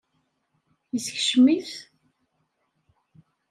[0.93, 1.71] Yeskcem-it?